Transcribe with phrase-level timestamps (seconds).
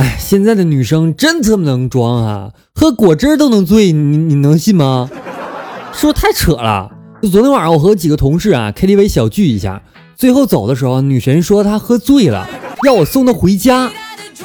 [0.00, 5.10] 哎，现在的女生真特别能装啊，喝果汁都能醉，你你能信吗？
[5.92, 6.90] 是不是太扯了？
[7.20, 9.82] 就昨天晚上我和几个同事啊 KTV 小聚一下，
[10.16, 12.48] 最后走的时候，女神说她喝醉了，
[12.86, 13.90] 要我送她回家。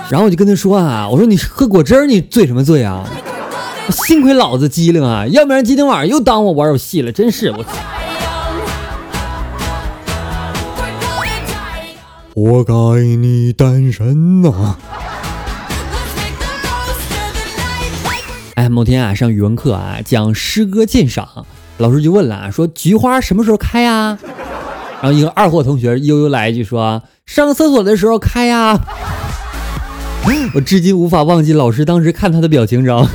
[0.09, 3.09] 然后我就跟她说啊，我说你喝果汁你醉什么醉啊？
[3.91, 7.65] 幸亏老子机灵啊，要不然今天晚上又耽误我玩游戏了，真是我。
[12.33, 12.73] 活该
[13.15, 14.75] 你单身呐！
[18.55, 21.45] 哎，某天啊上语文课啊讲诗歌鉴赏，
[21.77, 24.17] 老师就问了啊，说菊花什么时候开呀？
[25.01, 28.79] 然后一个二货同学悠悠来一句说，上厕所的时候开呀。
[30.53, 33.11] 我至今无法忘记老师当时看他的表情，知道吗？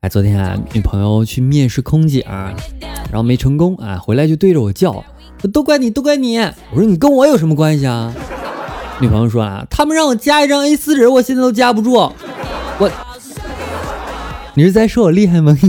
[0.00, 2.20] 哎，昨天啊，女朋友去面试空姐，
[3.14, 5.04] 然后没成功啊，回来就对着我叫，
[5.52, 6.36] 都怪你，都怪你！
[6.36, 8.12] 我说你跟我有什么关系啊？
[8.98, 11.92] 女朋友说啊，他们让我加一张 A4 纸，我现在都加不住。
[11.92, 12.90] 我，
[14.54, 15.56] 你是在说我厉害吗？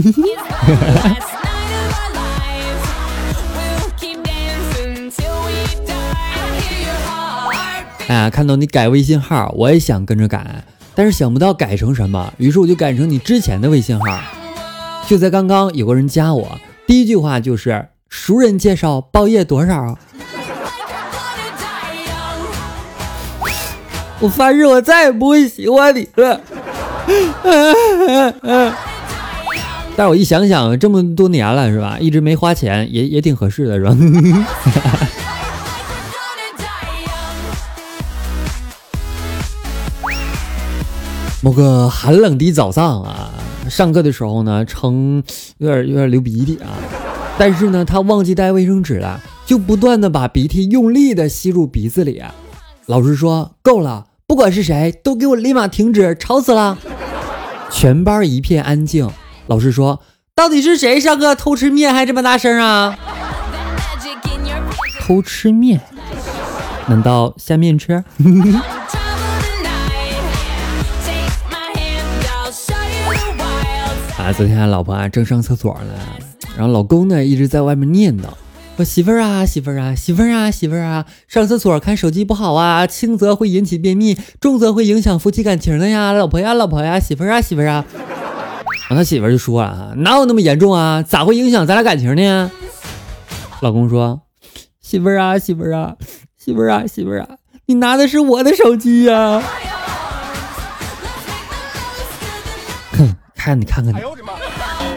[8.08, 10.64] 哎呀，看到你改微信号，我也想跟着改，
[10.96, 14.04] 但是想不到改成什么，于是我就改成你之前的微信号。
[15.06, 19.98] 就在刚刚，有个人加我，第一句话就是“熟人介绍，包夜多少？”
[24.20, 26.40] 我发誓，我再也不会喜欢你了。
[29.96, 31.98] 但是我一想想，这么多年了，是吧？
[32.00, 33.94] 一直没花钱，也也挺合适的，是吧？
[41.42, 43.30] 某个寒冷的早上啊，
[43.68, 45.22] 上课的时候呢，成
[45.58, 46.68] 有点有点流鼻涕啊，
[47.38, 52.22] 但是呢，他忘记带卫生纸了，就不断的把鼻涕用力的吸入鼻子里。
[52.86, 56.78] 老师说够了，不管是谁都给我立马停止，吵死了！
[57.70, 59.10] 全班一片安静。
[59.48, 60.00] 老师说，
[60.34, 62.96] 到底是谁上课偷吃面还这么大声啊？
[65.00, 65.80] 偷吃面？
[66.88, 68.04] 难道下面吃？
[74.32, 75.94] 昨天老婆啊正上厕所呢，
[76.56, 78.24] 然后老公呢一直在外面念叨
[78.76, 87.84] ：“说媳妇儿啊，媳妇儿啊，媳妇儿啊，媳妇儿啊，上厕所看手机不好啊，轻则会引起便秘，重则会影响夫妻感情的呀，老婆呀，老婆呀，媳妇儿啊，媳妇儿啊。”
[88.88, 91.02] 然后他媳妇儿就说了：“哪有那么严重啊？
[91.02, 92.50] 咋会影响咱俩感情呢？”
[93.62, 94.22] 老公说
[94.82, 95.96] ：“媳妇儿啊，媳妇儿啊，
[96.36, 97.28] 媳妇儿啊，媳妇儿啊，
[97.66, 99.42] 你拿的是我的手机呀。”
[103.46, 103.98] 看你看看你，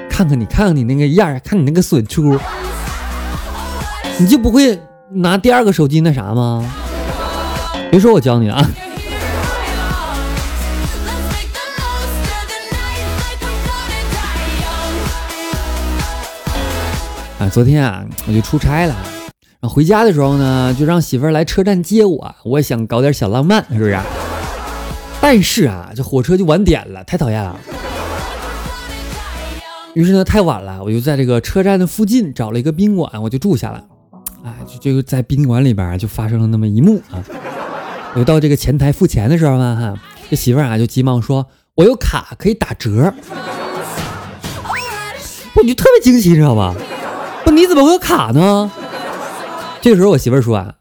[0.10, 2.36] 看看你看看你那个样看你那个损出，
[4.18, 6.68] 你就不会拿第二个手机那啥吗？
[7.92, 8.68] 别说我教你了啊！
[17.38, 18.96] 啊，昨天啊，我就出差了，
[19.60, 23.96] 然后回家的时候呢，就让媳妇儿来车站接我，我也想搞点小浪漫，是不是？
[25.22, 27.56] 但是啊，这火车就晚点了，太讨厌了。
[29.96, 33.84] 于是呢，太晚了，我就在这个车站的附近找了一个宾馆，我就住下了。
[34.44, 37.24] 哎，就就在宾馆里边就发生了那么一幕啊！
[38.16, 41.46] 我到这个前台付钱的时候呢，哈，这媳妇儿啊就急忙说
[41.76, 43.14] ：“我有卡可以打折。”
[45.56, 46.74] 我就特别惊喜，知道吧？
[47.44, 48.72] 不，你怎么会有卡呢？
[49.82, 50.72] 这个时候我媳妇儿说：“啊，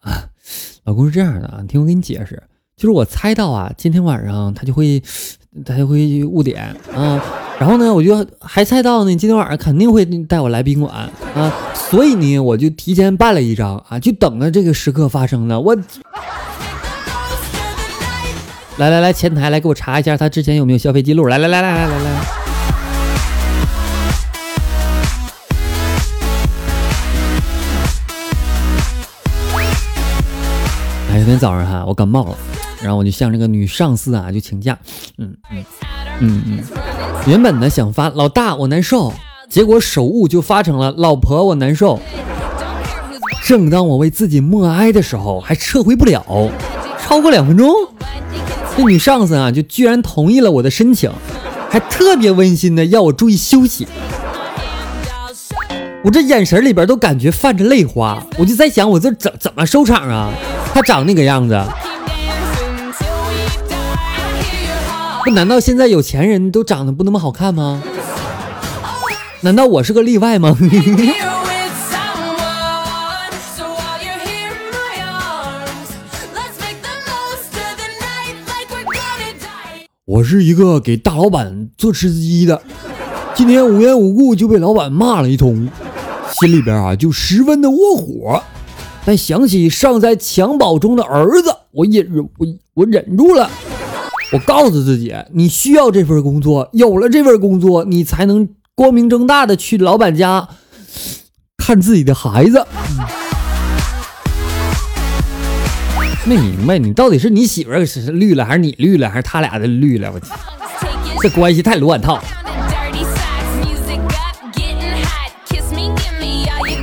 [0.85, 2.41] 老公是这样的啊，你听我给你解释，
[2.77, 5.03] 就是我猜到啊，今天晚上他就会
[5.65, 7.21] 他就会误点啊。”
[7.61, 10.95] 然后呢，我就还猜到呢，你今天晚上肯定会带我来宾馆
[11.35, 15.61] 啊，所以呢，我就提前办了一张啊，就等着这个时刻发生呢。
[15.61, 15.75] 我
[18.77, 21.27] 来来来，前台来给我查一下他之前有没有消费记录。
[21.27, 22.21] 来来来来来来来。
[31.11, 32.37] 哎，有天早上哈，我感冒了，
[32.81, 34.79] 然后我就向这个女上司啊就请假，
[35.19, 35.65] 嗯嗯
[36.21, 36.63] 嗯嗯。
[37.29, 39.13] 原本呢想发老大我难受，
[39.51, 42.01] 结果手误就发成了“老婆我难受”。
[43.45, 46.25] 正当我为自己默哀的时候，还撤回不了，
[46.99, 47.71] 超过两分钟，
[48.75, 51.13] 这女上司啊就居然同意了我的申请，
[51.69, 53.87] 还特别温馨的要我注意休息。
[56.03, 60.31] 我这眼神里边都感觉泛着泪花，我就在想我这怎怎么收场啊？
[60.73, 61.63] 他长那个样子，
[65.29, 67.83] 不难道现在有钱人都长得不那么好看吗？
[69.43, 70.57] 难道我是个例外吗？
[80.07, 82.63] 我是一个给大老板做吃鸡的，
[83.35, 85.69] 今天无缘无故就被老板骂了一通，
[86.41, 88.43] 心里边啊就十分的窝火。
[89.05, 93.51] 但想起尚在襁褓中的儿子，我忍我我忍住了。
[94.31, 100.47] 我告诉自己，你需要这份工作，有了这份工作，你才能光明正大的去老板家
[101.57, 102.63] 看自己的孩子。
[106.27, 110.13] 没明白，你到底是你媳妇儿是绿了，还是你绿了，还是他俩的绿了？
[110.13, 112.23] 我这关系太乱套。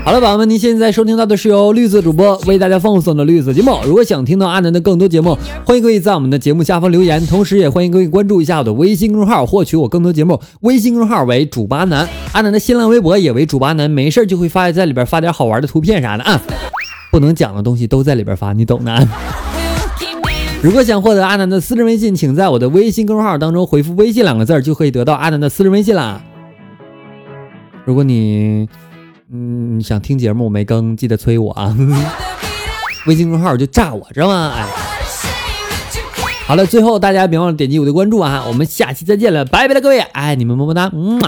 [0.06, 3.76] 好了，宝宝们，您现在收听到的是由绿色主播为大家奉送的绿色节目。
[3.84, 5.36] 如果想听到阿南的更多节目，
[5.66, 10.40] 欢迎各位在我们的节目下方留言，同时也欢迎各位关注一下我的微信公众号，获取我更多节目。
[10.62, 16.40] 微信公众号为主巴南，阿南的新浪微博也为主巴南，没事就会发在里边发点好玩的图片啥的啊。
[17.12, 19.08] 不能讲的东西都在里边发，你懂的。
[20.62, 26.22] 如果想获得阿南的私人微信，请在我的微信公众号当中回复“微信”两个字，就可以得到阿南的私人微信啦。
[27.86, 28.70] 如果你
[29.32, 31.76] 嗯想听节目没更，记得催我啊。
[33.08, 34.54] 微信公众号就炸我，知道吗？
[34.56, 34.66] 哎，
[36.48, 38.44] 好了，最后大家别忘了点击我的关注啊！
[38.48, 41.20] 我们下期再见了，拜拜了各位，爱你们么么哒，嗯。